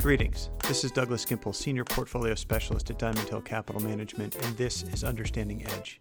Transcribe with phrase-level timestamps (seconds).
[0.00, 0.48] Greetings.
[0.66, 5.04] This is Douglas Gimple, Senior Portfolio Specialist at Diamond Hill Capital Management, and this is
[5.04, 6.00] Understanding Edge.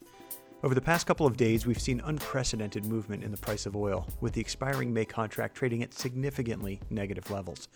[0.63, 4.07] Over the past couple of days, we've seen unprecedented movement in the price of oil,
[4.21, 7.67] with the expiring May contract trading at significantly negative levels.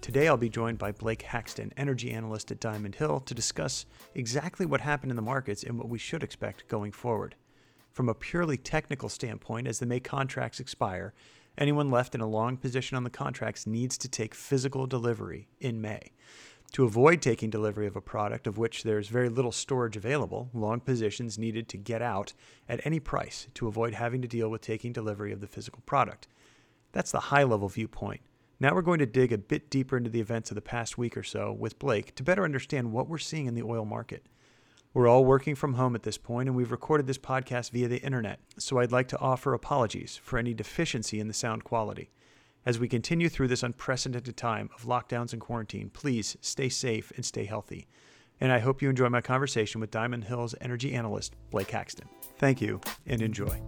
[0.00, 3.84] Today, I'll be joined by Blake Haxton, energy analyst at Diamond Hill, to discuss
[4.14, 7.34] exactly what happened in the markets and what we should expect going forward.
[7.92, 11.12] From a purely technical standpoint, as the May contracts expire,
[11.58, 15.80] Anyone left in a long position on the contracts needs to take physical delivery in
[15.80, 16.12] May.
[16.72, 20.78] To avoid taking delivery of a product of which there's very little storage available, long
[20.78, 22.32] positions needed to get out
[22.68, 26.28] at any price to avoid having to deal with taking delivery of the physical product.
[26.92, 28.20] That's the high level viewpoint.
[28.60, 31.16] Now we're going to dig a bit deeper into the events of the past week
[31.16, 34.28] or so with Blake to better understand what we're seeing in the oil market.
[34.94, 38.02] We're all working from home at this point, and we've recorded this podcast via the
[38.02, 42.10] internet, so I'd like to offer apologies for any deficiency in the sound quality.
[42.64, 47.24] As we continue through this unprecedented time of lockdowns and quarantine, please stay safe and
[47.24, 47.86] stay healthy.
[48.40, 52.08] And I hope you enjoy my conversation with Diamond Hill's energy analyst, Blake Haxton.
[52.38, 53.60] Thank you and enjoy.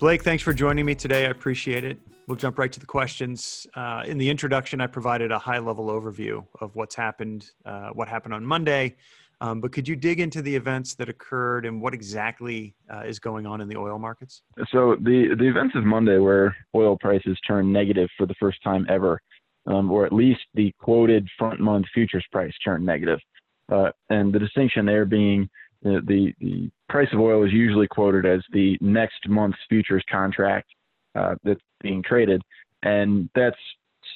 [0.00, 1.24] Blake, thanks for joining me today.
[1.24, 1.98] I appreciate it.
[2.26, 3.66] We'll jump right to the questions.
[3.74, 8.08] Uh, in the introduction, I provided a high level overview of what's happened, uh, what
[8.08, 8.96] happened on Monday.
[9.40, 13.18] Um, but could you dig into the events that occurred and what exactly uh, is
[13.18, 14.42] going on in the oil markets?
[14.70, 18.86] So the the events of Monday, where oil prices turned negative for the first time
[18.88, 19.20] ever,
[19.66, 23.18] um, or at least the quoted front month futures price turned negative,
[23.70, 25.50] uh, and the distinction there being
[25.82, 30.68] the, the the price of oil is usually quoted as the next month's futures contract
[31.14, 32.42] uh, that's being traded,
[32.82, 33.56] and that's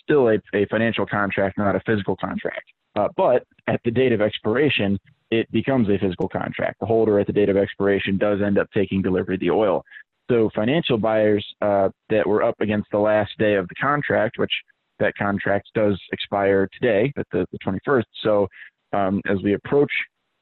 [0.03, 2.65] still a, a financial contract, not a physical contract.
[2.97, 4.99] Uh, but at the date of expiration,
[5.31, 6.81] it becomes a physical contract.
[6.81, 9.85] The holder at the date of expiration does end up taking delivery of the oil.
[10.31, 14.53] So financial buyers uh, that were up against the last day of the contract, which
[14.99, 18.05] that contract does expire today, at the, the 21st.
[18.23, 18.49] So
[18.93, 19.91] um, as we approach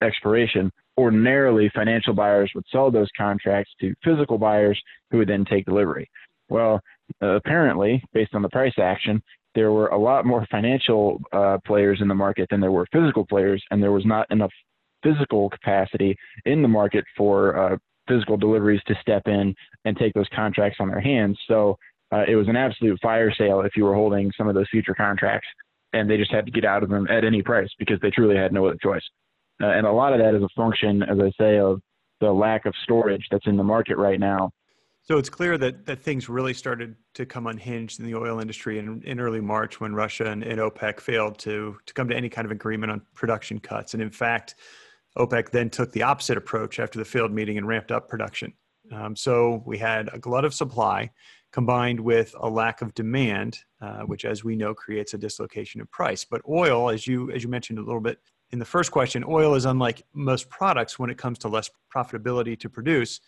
[0.02, 4.80] expiration, ordinarily financial buyers would sell those contracts to physical buyers
[5.10, 6.08] who would then take delivery.
[6.48, 6.80] Well,
[7.22, 9.22] uh, apparently, based on the price action,
[9.54, 13.24] there were a lot more financial uh, players in the market than there were physical
[13.24, 14.52] players, and there was not enough
[15.02, 17.76] physical capacity in the market for uh,
[18.08, 21.38] physical deliveries to step in and take those contracts on their hands.
[21.48, 21.76] So
[22.12, 24.94] uh, it was an absolute fire sale if you were holding some of those future
[24.94, 25.48] contracts,
[25.92, 28.36] and they just had to get out of them at any price because they truly
[28.36, 29.02] had no other choice.
[29.62, 31.80] Uh, and a lot of that is a function, as I say, of
[32.20, 34.50] the lack of storage that's in the market right now
[35.06, 38.80] so it's clear that, that things really started to come unhinged in the oil industry
[38.80, 42.28] in, in early March when Russia and, and OPEC failed to, to come to any
[42.28, 43.94] kind of agreement on production cuts.
[43.94, 44.56] And in fact,
[45.16, 48.52] OPEC then took the opposite approach after the failed meeting and ramped up production.
[48.92, 51.12] Um, so we had a glut of supply
[51.52, 55.88] combined with a lack of demand, uh, which, as we know, creates a dislocation of
[55.92, 56.24] price.
[56.24, 58.18] But oil, as you as you mentioned a little bit
[58.50, 62.58] in the first question, oil is unlike most products when it comes to less profitability
[62.58, 63.20] to produce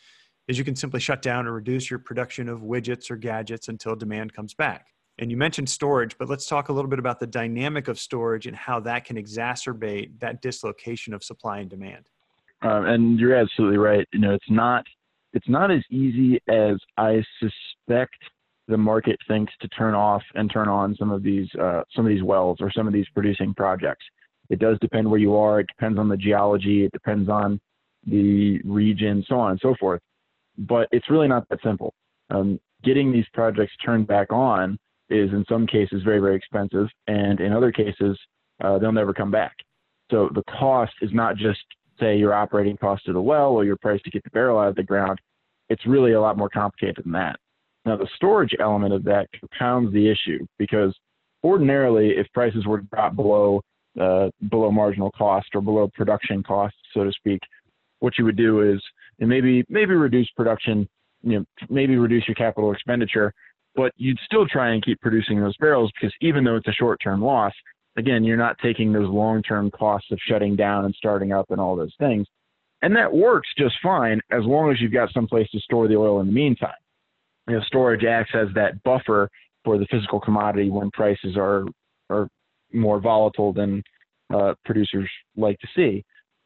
[0.48, 3.94] is you can simply shut down or reduce your production of widgets or gadgets until
[3.94, 4.88] demand comes back.
[5.18, 8.46] And you mentioned storage, but let's talk a little bit about the dynamic of storage
[8.46, 12.08] and how that can exacerbate that dislocation of supply and demand.
[12.62, 14.06] Um, and you're absolutely right.
[14.12, 14.84] You know, it's not
[15.34, 18.16] it's not as easy as I suspect
[18.66, 22.10] the market thinks to turn off and turn on some of these uh, some of
[22.10, 24.04] these wells or some of these producing projects.
[24.50, 25.60] It does depend where you are.
[25.60, 26.84] It depends on the geology.
[26.84, 27.60] It depends on
[28.06, 30.00] the region, so on and so forth
[30.58, 31.94] but it's really not that simple.
[32.30, 34.78] Um, getting these projects turned back on
[35.10, 38.18] is in some cases very, very expensive, and in other cases,
[38.62, 39.54] uh, they'll never come back.
[40.10, 41.60] So the cost is not just,
[42.00, 44.68] say, your operating cost of the well or your price to get the barrel out
[44.68, 45.18] of the ground.
[45.68, 47.38] It's really a lot more complicated than that.
[47.84, 50.94] Now, the storage element of that compounds the issue because
[51.44, 53.62] ordinarily, if prices were to drop below
[53.98, 57.40] uh, below marginal cost or below production cost, so to speak,
[57.98, 58.80] what you would do is
[59.20, 60.88] and maybe maybe reduce production,
[61.22, 63.32] you know, maybe reduce your capital expenditure,
[63.74, 67.22] but you'd still try and keep producing those barrels because even though it's a short-term
[67.22, 67.52] loss,
[67.96, 71.76] again, you're not taking those long-term costs of shutting down and starting up and all
[71.76, 72.26] those things.
[72.82, 75.96] And that works just fine as long as you've got some place to store the
[75.96, 76.70] oil in the meantime.
[77.48, 79.28] You know, storage acts as that buffer
[79.64, 81.64] for the physical commodity when prices are
[82.10, 82.28] are
[82.72, 83.82] more volatile than
[84.32, 86.04] uh, producers like to see.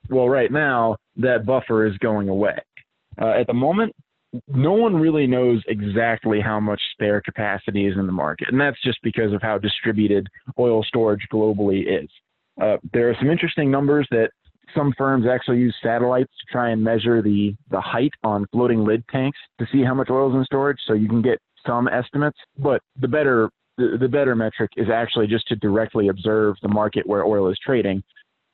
[0.09, 2.59] Well, right now, that buffer is going away.
[3.21, 3.95] Uh, at the moment,
[4.49, 8.81] no one really knows exactly how much spare capacity is in the market, and that's
[8.83, 10.27] just because of how distributed
[10.59, 12.09] oil storage globally is.
[12.61, 14.31] Uh, there are some interesting numbers that
[14.75, 19.05] some firms actually use satellites to try and measure the, the height on floating lid
[19.09, 20.79] tanks to see how much oil is in storage.
[20.87, 25.27] So you can get some estimates, but the better the, the better metric is actually
[25.27, 28.03] just to directly observe the market where oil is trading.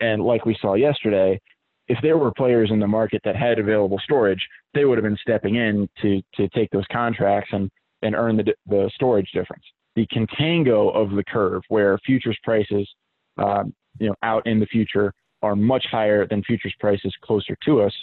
[0.00, 1.40] And like we saw yesterday,
[1.88, 5.18] if there were players in the market that had available storage, they would have been
[5.20, 7.70] stepping in to to take those contracts and
[8.02, 9.64] and earn the the storage difference.
[9.96, 12.88] The contango of the curve, where futures prices,
[13.38, 15.12] um, you know, out in the future
[15.42, 17.94] are much higher than futures prices closer to us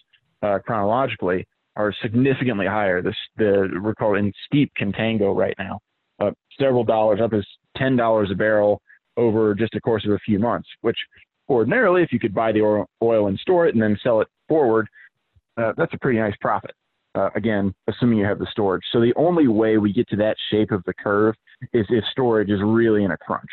[0.42, 1.46] uh, chronologically,
[1.76, 3.02] are significantly higher.
[3.02, 5.80] This the we're calling steep contango right now,
[6.20, 7.46] uh, several dollars up as
[7.78, 8.82] ten dollars a barrel
[9.18, 10.98] over just a course of a few months, which
[11.50, 14.88] ordinarily, if you could buy the oil and store it and then sell it forward,
[15.58, 16.72] uh, that's a pretty nice profit.
[17.16, 18.84] Uh, again, assuming you have the storage.
[18.92, 21.34] So the only way we get to that shape of the curve
[21.72, 23.50] is if storage is really in a crunch.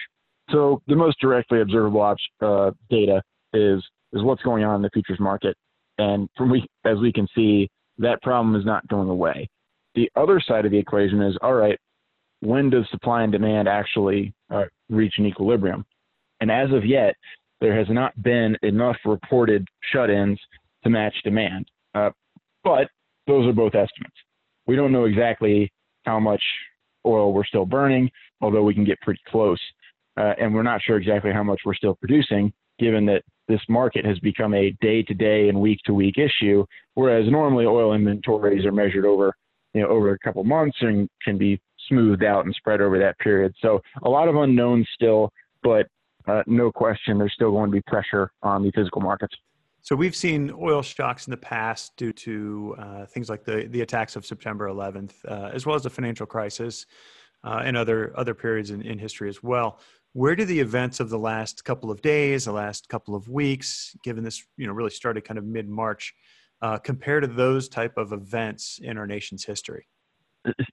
[0.50, 3.22] So the most directly observable uh, data
[3.54, 5.56] is is what's going on in the futures market,
[5.98, 9.48] and from we as we can see, that problem is not going away.
[9.94, 11.78] The other side of the equation is all right.
[12.40, 15.84] When does supply and demand actually uh, reach an equilibrium?
[16.40, 17.14] And as of yet,
[17.62, 20.38] there has not been enough reported shut-ins
[20.82, 21.64] to match demand.
[21.94, 22.10] Uh,
[22.64, 22.88] but
[23.28, 24.16] those are both estimates.
[24.66, 25.72] We don't know exactly
[26.04, 26.42] how much
[27.06, 28.10] oil we're still burning,
[28.40, 29.60] although we can get pretty close.
[30.16, 34.04] Uh, and we're not sure exactly how much we're still producing, given that this market
[34.04, 36.64] has become a day-to-day and week-to-week issue,
[36.94, 39.32] whereas normally oil inventories are measured over,
[39.72, 43.18] you know, over a couple months and can be smoothed out and spread over that
[43.20, 43.54] period.
[43.60, 45.30] So a lot of unknowns still,
[45.62, 45.86] but
[46.28, 49.34] uh, no question, there's still going to be pressure on the physical markets.
[49.84, 53.80] So we've seen oil shocks in the past due to uh, things like the the
[53.80, 56.86] attacks of September 11th, uh, as well as the financial crisis
[57.42, 59.80] uh, and other other periods in, in history as well.
[60.12, 63.96] Where do the events of the last couple of days, the last couple of weeks,
[64.04, 66.14] given this you know really started kind of mid March,
[66.60, 69.86] uh, compare to those type of events in our nation's history?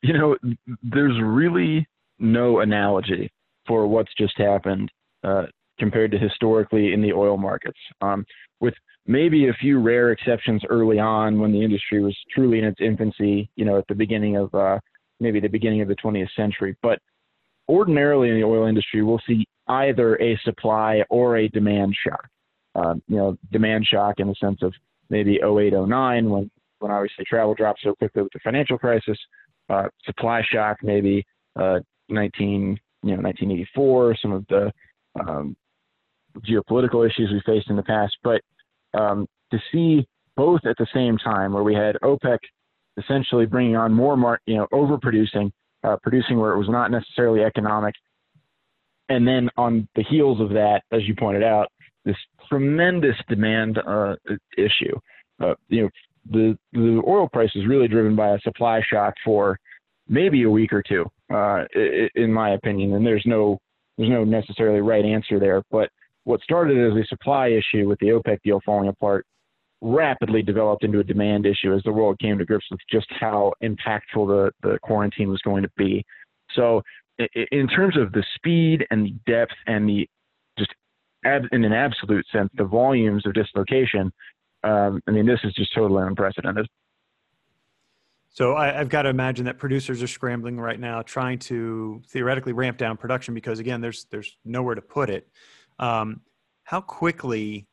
[0.01, 0.37] You know,
[0.83, 1.87] there's really
[2.19, 3.31] no analogy
[3.67, 4.91] for what's just happened
[5.23, 5.43] uh,
[5.79, 7.79] compared to historically in the oil markets.
[8.01, 8.25] Um,
[8.59, 8.73] with
[9.07, 13.49] maybe a few rare exceptions early on when the industry was truly in its infancy,
[13.55, 14.79] you know, at the beginning of uh,
[15.19, 16.75] maybe the beginning of the 20th century.
[16.81, 16.99] But
[17.67, 22.27] ordinarily in the oil industry, we'll see either a supply or a demand shock.
[22.75, 24.73] Um, you know, demand shock in the sense of
[25.09, 29.17] maybe 08, 09 when, when obviously travel dropped so quickly with the financial crisis.
[29.69, 31.25] Uh, supply shock maybe
[31.59, 31.79] uh,
[32.09, 34.71] 19, you know, 1984, some of the
[35.27, 35.55] um,
[36.39, 38.41] geopolitical issues we faced in the past, but
[38.93, 42.37] um, to see both at the same time, where we had OPEC
[42.97, 45.51] essentially bringing on more, mar- you know, overproducing,
[45.83, 47.93] uh, producing where it was not necessarily economic,
[49.09, 51.67] and then on the heels of that, as you pointed out,
[52.05, 52.15] this
[52.47, 54.15] tremendous demand uh,
[54.57, 54.97] issue.
[55.41, 55.89] Uh, you know,
[56.31, 59.59] the the oil price is really driven by a supply shock for
[60.07, 61.63] maybe a week or two, uh,
[62.15, 63.59] in my opinion, and there's no
[63.99, 65.61] there's no necessarily right answer there.
[65.69, 65.89] But
[66.23, 69.25] what started as a supply issue with the OPEC deal falling apart
[69.81, 73.51] rapidly developed into a demand issue as the world came to grips with just how
[73.61, 76.05] impactful the, the quarantine was going to be.
[76.55, 76.81] So,
[77.51, 80.07] in terms of the speed and the depth and the
[80.57, 80.71] just
[81.25, 84.11] in an absolute sense, the volumes of dislocation,
[84.63, 86.67] um, I mean, this is just totally unprecedented.
[88.31, 92.53] So I, have got to imagine that producers are scrambling right now, trying to theoretically
[92.53, 95.27] ramp down production because again, there's there's nowhere to put it.
[95.79, 96.21] Um,
[96.63, 97.67] how quickly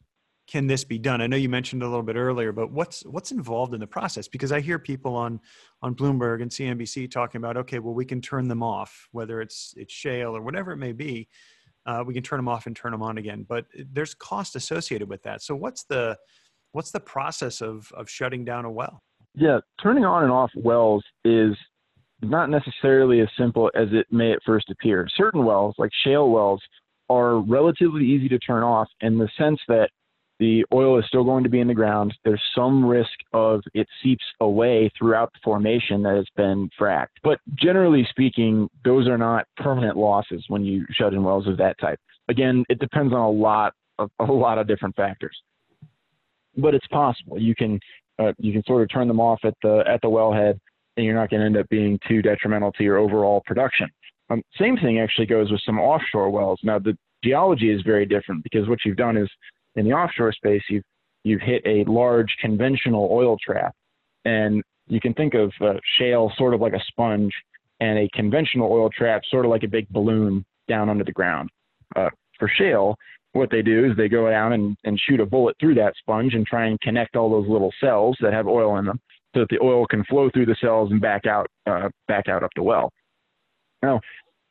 [0.46, 1.20] can this be done?
[1.20, 4.28] I know you mentioned a little bit earlier, but what's what's involved in the process?
[4.28, 5.40] Because I hear people on
[5.82, 9.74] on Bloomberg and CNBC talking about, okay, well, we can turn them off, whether it's
[9.76, 11.28] it's shale or whatever it may be.
[11.84, 15.08] Uh, we can turn them off and turn them on again, but there's cost associated
[15.08, 15.42] with that.
[15.42, 16.16] So what's the
[16.72, 19.02] what's the process of of shutting down a well?
[19.36, 21.54] Yeah, turning on and off wells is
[22.22, 25.06] not necessarily as simple as it may at first appear.
[25.14, 26.62] Certain wells, like shale wells,
[27.10, 29.90] are relatively easy to turn off in the sense that
[30.38, 32.14] the oil is still going to be in the ground.
[32.24, 37.16] There's some risk of it seeps away throughout the formation that has been fracked.
[37.22, 41.78] But generally speaking, those are not permanent losses when you shut in wells of that
[41.78, 42.00] type.
[42.28, 45.36] Again, it depends on a lot of a lot of different factors.
[46.56, 47.38] But it's possible.
[47.38, 47.78] You can
[48.18, 50.58] uh, you can sort of turn them off at the at the wellhead,
[50.96, 53.88] and you're not going to end up being too detrimental to your overall production.
[54.30, 56.58] Um, same thing actually goes with some offshore wells.
[56.62, 59.28] Now the geology is very different because what you've done is
[59.76, 60.84] in the offshore space you've
[61.24, 63.74] you've hit a large conventional oil trap,
[64.24, 67.32] and you can think of uh, shale sort of like a sponge,
[67.80, 71.50] and a conventional oil trap sort of like a big balloon down under the ground.
[71.94, 72.96] Uh, for shale,
[73.36, 76.34] what they do is they go down and, and shoot a bullet through that sponge
[76.34, 79.00] and try and connect all those little cells that have oil in them
[79.34, 82.42] so that the oil can flow through the cells and back out uh, back out
[82.42, 82.90] up the well.
[83.82, 84.00] Now,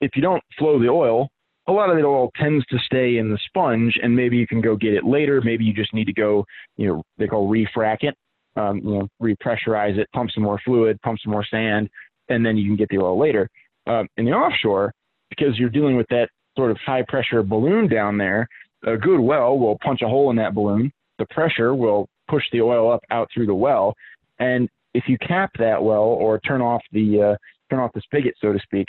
[0.01, 1.27] if you don't flow the oil,
[1.68, 4.62] a lot of the oil tends to stay in the sponge, and maybe you can
[4.62, 5.42] go get it later.
[5.42, 6.46] Maybe you just need to go,
[6.77, 8.15] you know, they call refrac it,
[8.56, 11.89] um, you know, repressurize it, pump some more fluid, pump some more sand,
[12.30, 13.50] and then you can get the oil later.
[13.88, 14.92] Um, in the offshore,
[15.30, 18.48] because you're dealing with that sort of high pressure balloon down there,
[18.84, 20.91] a good well will punch a hole in that balloon.
[21.17, 23.94] The pressure will push the oil up out through the well,
[24.39, 27.36] and if you cap that well or turn off the uh,
[27.70, 28.88] turn off the spigot, so to speak,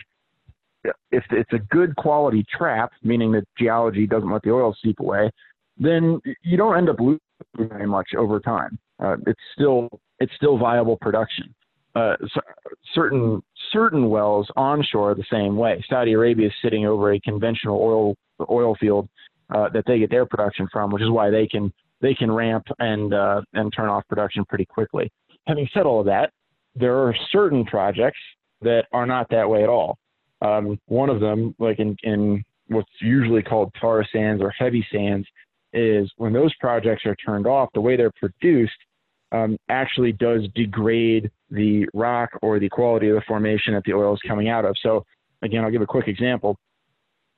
[1.11, 5.31] if it's a good quality trap, meaning that geology doesn't let the oil seep away,
[5.78, 7.21] then you don't end up losing
[7.57, 8.78] very much over time.
[9.02, 9.88] Uh, it's still
[10.21, 11.55] it's still viable production.
[11.95, 12.40] Uh, so
[12.95, 15.85] certain certain wells onshore are the same way.
[15.88, 18.14] Saudi Arabia is sitting over a conventional oil
[18.50, 19.09] oil field
[19.55, 22.67] uh, that they get their production from, which is why they can they can ramp
[22.79, 25.11] and uh, and turn off production pretty quickly.
[25.47, 26.31] Having said all of that,
[26.75, 28.19] there are certain projects
[28.62, 29.99] that are not that way at all.
[30.43, 35.26] Um, one of them, like in, in what's usually called tar sands or heavy sands,
[35.73, 38.73] is when those projects are turned off, the way they're produced
[39.33, 44.15] um, actually does degrade the rock or the quality of the formation that the oil
[44.15, 44.76] is coming out of.
[44.83, 45.05] So,
[45.43, 46.57] again, I'll give a quick example.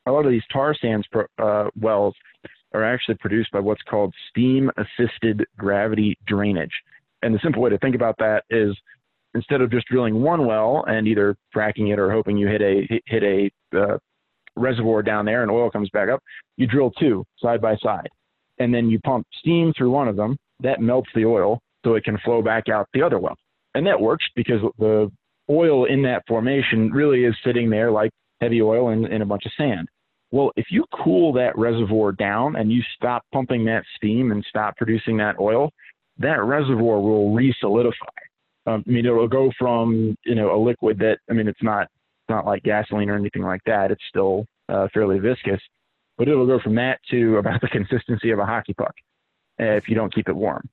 [0.09, 2.15] A lot of these tar sands pro, uh, wells
[2.73, 6.73] are actually produced by what's called steam assisted gravity drainage.
[7.23, 8.75] And the simple way to think about that is
[9.35, 13.01] instead of just drilling one well and either fracking it or hoping you hit a
[13.05, 13.99] hit a uh,
[14.57, 16.23] reservoir down there and oil comes back up,
[16.57, 18.09] you drill two side by side,
[18.59, 20.39] and then you pump steam through one of them.
[20.61, 23.37] That melts the oil so it can flow back out the other well,
[23.75, 25.11] and that works because the
[25.51, 28.11] oil in that formation really is sitting there like
[28.41, 29.87] heavy oil in, in a bunch of sand.
[30.31, 34.77] Well, if you cool that reservoir down and you stop pumping that steam and stop
[34.77, 35.71] producing that oil,
[36.19, 38.07] that reservoir will re-solidify
[38.69, 41.85] um, I mean, it'll go from you know a liquid that I mean, it's not
[41.85, 43.91] it's not like gasoline or anything like that.
[43.91, 45.61] It's still uh, fairly viscous,
[46.19, 48.95] but it'll go from that to about the consistency of a hockey puck
[49.61, 50.69] uh, if you don't keep it warm.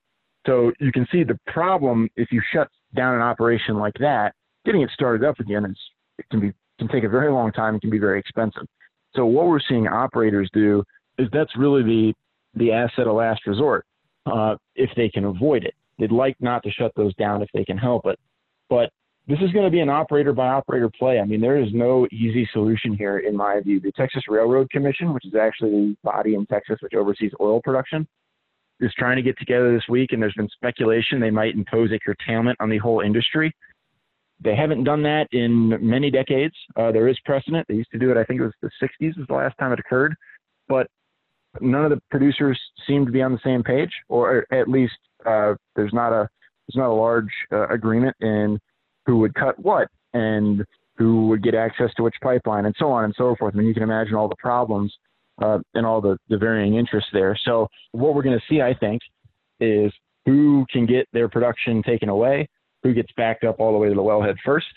[0.46, 4.34] So you can see the problem if you shut down an operation like that.
[4.66, 5.78] Getting it started up again is
[6.18, 7.76] it can be can take a very long time.
[7.76, 8.68] It can be very expensive.
[9.16, 10.84] So what we're seeing operators do
[11.18, 12.14] is that's really the
[12.56, 13.86] the asset of last resort
[14.26, 15.74] uh, if they can avoid it.
[16.00, 18.18] They'd like not to shut those down if they can help it.
[18.70, 18.90] But
[19.28, 21.20] this is going to be an operator by operator play.
[21.20, 23.80] I mean, there is no easy solution here, in my view.
[23.80, 28.08] The Texas Railroad Commission, which is actually the body in Texas which oversees oil production,
[28.80, 32.00] is trying to get together this week, and there's been speculation they might impose a
[32.00, 33.54] curtailment on the whole industry.
[34.42, 36.56] They haven't done that in many decades.
[36.76, 37.66] Uh, there is precedent.
[37.68, 39.72] They used to do it, I think it was the 60s was the last time
[39.72, 40.14] it occurred.
[40.68, 40.88] But
[41.62, 45.54] none of the producers seem to be on the same page, or at least uh,
[45.76, 46.28] there's not a
[46.68, 48.60] there's not a large uh, agreement in
[49.06, 50.66] who would cut what and
[50.98, 53.54] who would get access to which pipeline and so on and so forth.
[53.54, 54.92] I mean, you can imagine all the problems
[55.42, 57.38] uh, and all the, the varying interests there.
[57.46, 59.02] So what we're going to see, I think,
[59.60, 59.92] is
[60.26, 62.48] who can get their production taken away,
[62.86, 64.68] who gets backed up all the way to the wellhead first,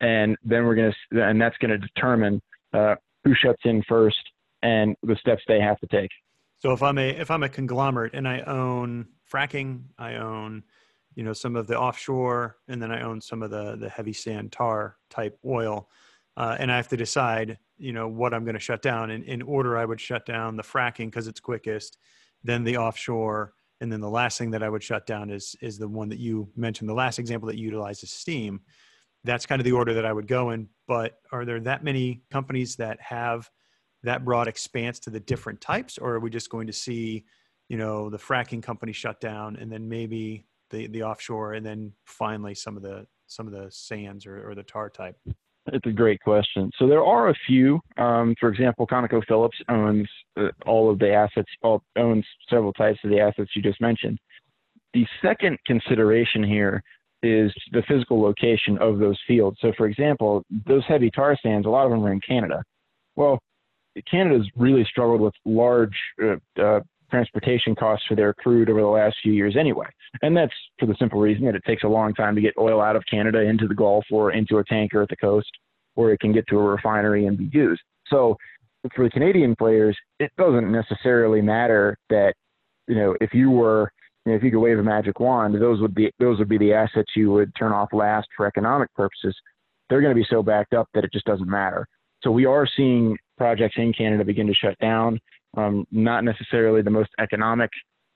[0.00, 0.74] and then we're
[1.12, 2.42] to, and that's to determine
[2.72, 4.18] uh, who shuts in first
[4.62, 6.10] and the steps they have to take.
[6.58, 10.64] So if I'm a if I'm a conglomerate and I own fracking, I own
[11.14, 14.12] you know some of the offshore, and then I own some of the the heavy
[14.12, 15.88] sand tar type oil,
[16.36, 19.12] uh, and I have to decide you know what I'm going to shut down.
[19.12, 21.96] And in order, I would shut down the fracking because it's quickest,
[22.42, 25.76] then the offshore, and then the last thing that I would shut down is is
[25.76, 26.88] the one that you mentioned.
[26.88, 28.60] The last example that utilizes steam.
[29.24, 30.68] That's kind of the order that I would go in.
[30.86, 33.50] But are there that many companies that have
[34.04, 37.24] that broad expanse to the different types, or are we just going to see,
[37.68, 41.92] you know, the fracking company shut down and then maybe the the offshore, and then
[42.04, 45.16] finally some of the some of the sands or, or the tar type?
[45.66, 46.70] It's a great question.
[46.78, 47.80] So there are a few.
[47.96, 53.10] Um, for example, ConocoPhillips owns uh, all of the assets, all, owns several types of
[53.10, 54.18] the assets you just mentioned.
[54.92, 56.82] The second consideration here
[57.22, 59.56] is the physical location of those fields.
[59.60, 62.64] So, for example, those heavy tar sands, a lot of them are in Canada.
[63.14, 63.38] Well,
[64.10, 66.80] Canada's really struggled with large uh, uh,
[67.12, 69.86] transportation costs for their crude over the last few years anyway.
[70.22, 72.80] And that's for the simple reason that it takes a long time to get oil
[72.80, 75.50] out of Canada into the Gulf or into a tanker at the coast
[75.94, 77.82] where it can get to a refinery and be used.
[78.08, 78.36] So
[78.94, 82.32] for the Canadian players, it doesn't necessarily matter that,
[82.88, 83.92] you know, if you were,
[84.24, 86.58] you know, if you could wave a magic wand, those would be those would be
[86.58, 89.36] the assets you would turn off last for economic purposes.
[89.88, 91.86] They're going to be so backed up that it just doesn't matter.
[92.22, 95.20] So we are seeing projects in Canada begin to shut down.
[95.56, 97.70] Um, not necessarily the most economic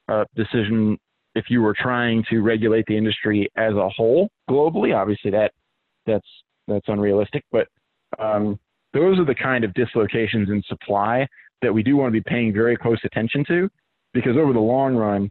[0.09, 0.99] uh, decision
[1.35, 4.97] if you were trying to regulate the industry as a whole globally.
[4.97, 5.53] Obviously, that
[6.07, 6.27] that's
[6.67, 7.69] that's unrealistic, but
[8.19, 8.59] um,
[8.93, 11.27] those are the kind of dislocations in supply
[11.63, 13.69] that we do want to be paying very close attention to,
[14.13, 15.31] because over the long run,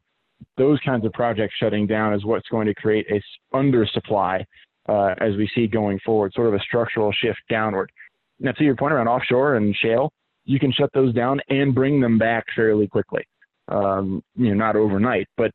[0.57, 3.21] those kinds of projects shutting down is what's going to create a
[3.55, 4.43] undersupply
[4.87, 7.91] uh, as we see going forward, sort of a structural shift downward.
[8.39, 10.11] Now, to your point around offshore and shale,
[10.45, 13.23] you can shut those down and bring them back fairly quickly.
[13.67, 15.51] Um, you know, not overnight, but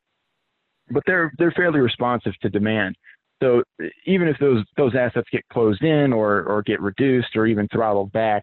[0.91, 2.97] but they're they're fairly responsive to demand.
[3.43, 3.63] So
[4.07, 8.13] even if those those assets get closed in or or get reduced or even throttled
[8.13, 8.43] back,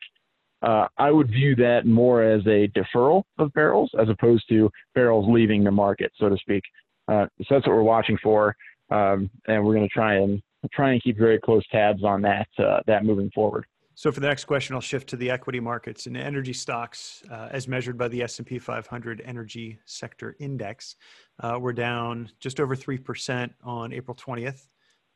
[0.62, 5.26] uh, I would view that more as a deferral of barrels as opposed to barrels
[5.28, 6.64] leaving the market, so to speak.
[7.08, 8.56] Uh, so that's what we're watching for,
[8.90, 10.42] um, and we're going to try and
[10.74, 13.66] try and keep very close tabs on that uh, that moving forward.
[13.98, 17.48] So for the next question, I'll shift to the equity markets and energy stocks, uh,
[17.50, 20.98] as measured by the S&P 500 Energy Sector Index.
[21.40, 24.68] Uh, we're down just over three percent on April 20th,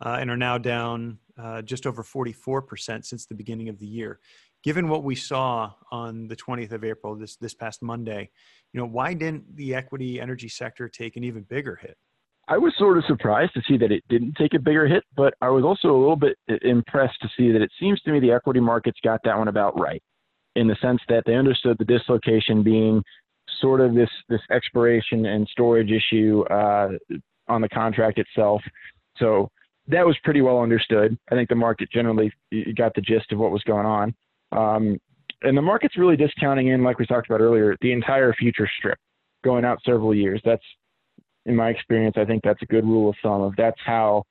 [0.03, 3.85] uh, and are now down uh, just over 44 percent since the beginning of the
[3.85, 4.19] year.
[4.63, 8.31] Given what we saw on the 20th of April, this this past Monday,
[8.73, 11.97] you know, why didn't the equity energy sector take an even bigger hit?
[12.51, 15.33] I was sort of surprised to see that it didn't take a bigger hit, but
[15.41, 18.33] I was also a little bit impressed to see that it seems to me the
[18.33, 20.03] equity markets got that one about right,
[20.57, 23.01] in the sense that they understood the dislocation being
[23.61, 26.89] sort of this this expiration and storage issue uh,
[27.47, 28.61] on the contract itself.
[29.15, 29.49] So
[29.87, 31.17] that was pretty well understood.
[31.31, 32.33] I think the market generally
[32.75, 34.13] got the gist of what was going on,
[34.51, 34.99] um,
[35.43, 38.99] and the market's really discounting in, like we talked about earlier, the entire future strip
[39.41, 40.41] going out several years.
[40.43, 40.65] That's
[41.45, 44.23] in my experience, I think that's a good rule of thumb of that's how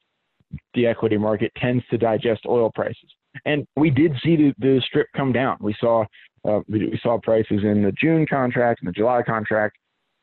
[0.75, 3.11] the equity market tends to digest oil prices.
[3.45, 5.57] And we did see the, the strip come down.
[5.61, 6.05] We saw
[6.49, 9.77] uh, we, saw prices in the June contract and the July contract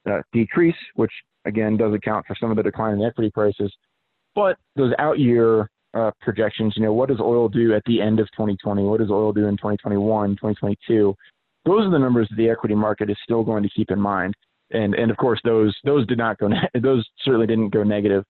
[0.10, 1.12] uh, decrease, which
[1.46, 3.74] again does account for some of the decline in equity prices.
[4.36, 8.20] But those out year uh, projections, you know, what does oil do at the end
[8.20, 8.84] of 2020?
[8.84, 11.16] What does oil do in 2021, 2022?
[11.66, 14.35] Those are the numbers that the equity market is still going to keep in mind
[14.72, 18.24] and and of course those those did not go ne- those certainly didn't go negative,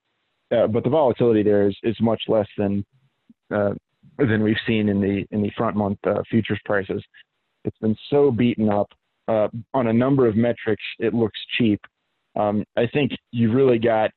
[0.56, 2.84] uh, but the volatility there is, is much less than
[3.54, 3.70] uh,
[4.18, 7.02] than we've seen in the in the front month uh, futures prices.
[7.64, 8.88] It's been so beaten up
[9.26, 10.82] uh, on a number of metrics.
[10.98, 11.80] It looks cheap.
[12.36, 14.10] Um, I think you've really got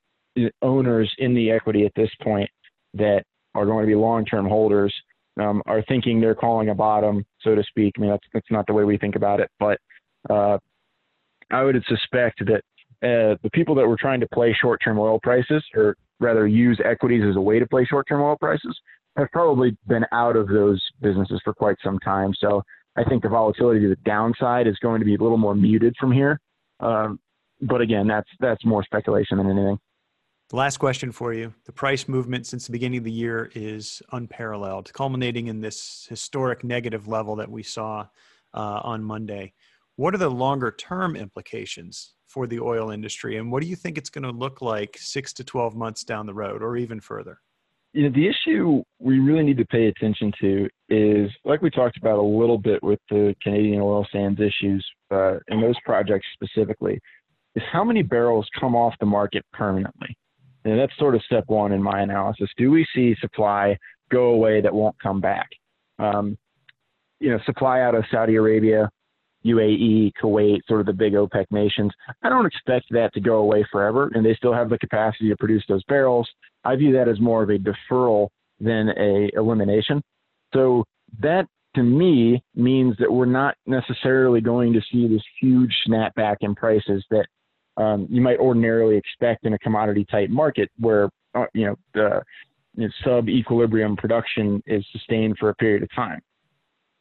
[0.61, 2.49] owners in the equity at this point
[2.93, 3.23] that
[3.55, 4.93] are going to be long-term holders
[5.39, 7.93] um, are thinking they're calling a bottom, so to speak.
[7.97, 9.79] I mean, that's that's not the way we think about it, but
[10.29, 10.57] uh,
[11.51, 12.61] I would suspect that
[13.03, 17.23] uh, the people that were trying to play short-term oil prices, or rather use equities
[17.27, 18.77] as a way to play short-term oil prices,
[19.17, 22.33] have probably been out of those businesses for quite some time.
[22.39, 22.61] So
[22.95, 25.95] I think the volatility to the downside is going to be a little more muted
[25.99, 26.39] from here.
[26.79, 27.19] Um,
[27.61, 29.79] but again, that's that's more speculation than anything.
[30.51, 34.91] Last question for you: The price movement since the beginning of the year is unparalleled,
[34.93, 38.07] culminating in this historic negative level that we saw
[38.53, 39.53] uh, on Monday.
[40.01, 43.37] What are the longer term implications for the oil industry?
[43.37, 46.25] And what do you think it's going to look like six to 12 months down
[46.25, 47.39] the road or even further?
[47.93, 51.97] You know, the issue we really need to pay attention to is, like we talked
[51.97, 56.99] about a little bit with the Canadian oil sands issues uh, and those projects specifically,
[57.53, 60.17] is how many barrels come off the market permanently.
[60.65, 62.49] And that's sort of step one in my analysis.
[62.57, 63.77] Do we see supply
[64.09, 65.49] go away that won't come back?
[65.99, 66.39] Um,
[67.19, 68.89] you know, supply out of Saudi Arabia
[69.45, 71.91] UAE, Kuwait, sort of the big OPEC nations.
[72.23, 75.37] I don't expect that to go away forever, and they still have the capacity to
[75.37, 76.29] produce those barrels.
[76.63, 80.01] I view that as more of a deferral than a elimination.
[80.53, 80.83] So
[81.19, 86.53] that to me means that we're not necessarily going to see this huge snapback in
[86.53, 87.25] prices that
[87.77, 92.21] um, you might ordinarily expect in a commodity type market where uh, you know the
[92.75, 96.19] you know, sub equilibrium production is sustained for a period of time.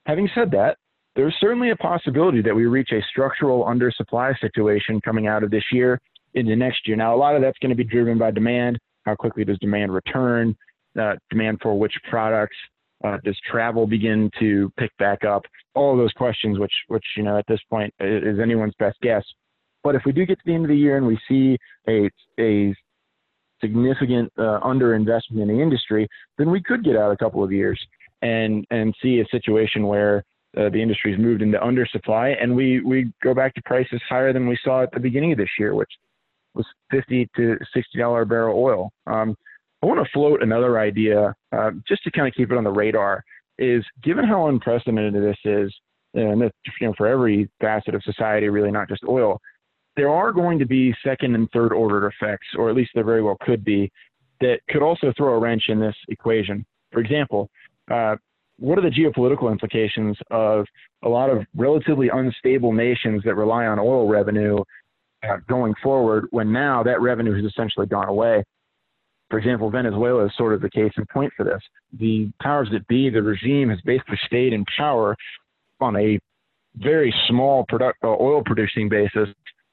[0.07, 0.77] Having said that,
[1.17, 5.65] there's certainly a possibility that we reach a structural undersupply situation coming out of this
[5.73, 6.01] year
[6.35, 6.97] into next year.
[6.97, 8.79] Now, a lot of that's going to be driven by demand.
[9.05, 10.57] How quickly does demand return?
[10.99, 12.57] Uh, demand for which products?
[13.03, 15.43] Uh, does travel begin to pick back up?
[15.75, 19.25] All of those questions, which, which you know, at this point is anyone's best guess.
[19.83, 21.57] But if we do get to the end of the year and we see
[21.89, 22.75] a a
[23.61, 27.81] significant uh, underinvestment in the industry, then we could get out a couple of years
[28.23, 30.23] and and see a situation where
[30.57, 34.49] uh, the industry's moved into undersupply, and we we go back to prices higher than
[34.49, 35.91] we saw at the beginning of this year, which
[36.55, 38.91] was 50 to 60 dollar barrel oil.
[39.07, 39.37] Um,
[39.83, 42.71] I want to float another idea, uh, just to kind of keep it on the
[42.71, 43.25] radar.
[43.59, 45.73] Is given how unprecedented this is,
[46.15, 49.39] and you know, for every facet of society, really not just oil,
[49.97, 53.23] there are going to be second and third order effects, or at least there very
[53.23, 53.93] well could be,
[54.41, 56.65] that could also throw a wrench in this equation.
[56.91, 57.51] For example,
[57.91, 58.17] uh,
[58.61, 60.67] what are the geopolitical implications of
[61.03, 64.59] a lot of relatively unstable nations that rely on oil revenue
[65.23, 68.45] uh, going forward when now that revenue has essentially gone away?
[69.31, 71.61] For example, Venezuela is sort of the case in point for this.
[71.99, 75.17] The powers that be, the regime has basically stayed in power
[75.81, 76.19] on a
[76.77, 79.29] very small product, uh, oil producing basis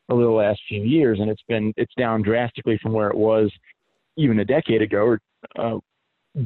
[0.09, 3.51] over the last few years, and it's been it's down drastically from where it was
[4.15, 5.17] even a decade ago.
[5.57, 5.77] Uh,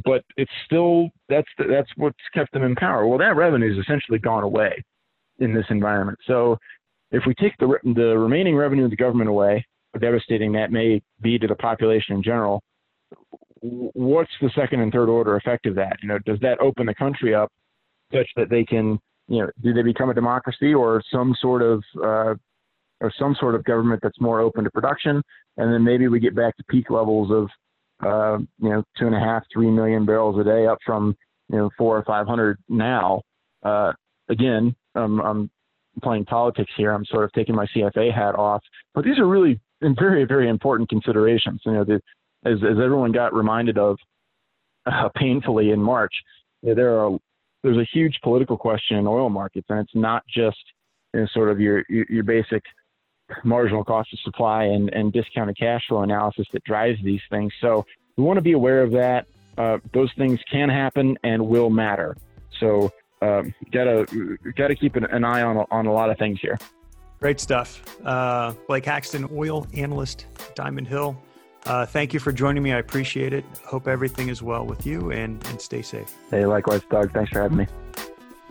[0.06, 3.08] but it's still that's that's what's kept them in power.
[3.08, 4.84] Well, that revenue has essentially gone away
[5.40, 6.20] in this environment.
[6.28, 6.58] So
[7.12, 9.66] if we take the the remaining revenue of the government away,
[10.00, 12.62] devastating that may be to the population in general,
[13.62, 15.98] what's the second and third order effect of that?
[16.02, 17.52] You know, does that open the country up
[18.14, 21.84] such that they can, you know, do they become a democracy or some sort of
[22.04, 22.36] uh,
[23.02, 25.22] or some sort of government that's more open to production,
[25.58, 27.50] and then maybe we get back to peak levels of,
[28.06, 31.16] uh, you know, two and a half, three million barrels a day, up from
[31.50, 33.22] you know four or five hundred now.
[33.64, 33.94] Uh,
[34.30, 35.50] again, I'm
[36.02, 36.92] playing politics here.
[36.92, 40.90] I'm sort of taking my CFA hat off, but these are really very, very important
[40.90, 41.62] considerations.
[41.66, 42.02] You know, the,
[42.46, 43.98] as as everyone got reminded of
[44.86, 46.14] uh, painfully in March,
[46.64, 47.18] there are
[47.64, 50.58] there's a huge political question in oil markets, and it's not just
[51.14, 52.64] you know, sort of your, your basic
[53.44, 57.54] marginal cost of supply and, and discounted cash flow analysis that drives these things.
[57.62, 57.86] So
[58.18, 59.28] we want to be aware of that.
[59.58, 62.16] Uh, those things can happen and will matter.
[62.60, 62.92] So
[63.22, 66.58] um, gotta gotta keep an, an, eye on on a lot of things here.
[67.20, 71.22] Great stuff, uh, Blake Haxton, oil analyst, Diamond Hill.
[71.66, 72.74] Uh, thank you for joining me.
[72.74, 73.46] I appreciate it.
[73.64, 76.16] Hope everything is well with you and, and stay safe.
[76.32, 77.12] Hey, likewise, Doug.
[77.12, 77.68] Thanks for having me.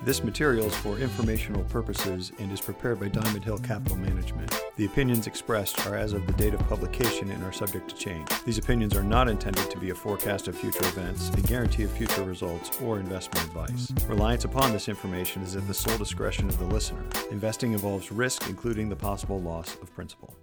[0.03, 4.51] This material is for informational purposes and is prepared by Diamond Hill Capital Management.
[4.77, 8.27] The opinions expressed are as of the date of publication and are subject to change.
[8.47, 11.91] These opinions are not intended to be a forecast of future events, a guarantee of
[11.91, 13.93] future results, or investment advice.
[14.09, 17.05] Reliance upon this information is at the sole discretion of the listener.
[17.31, 20.35] Investing involves risk, including the possible loss of principal.